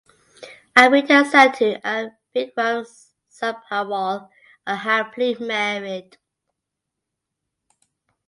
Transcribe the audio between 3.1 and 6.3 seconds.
Sabharwal are happily married.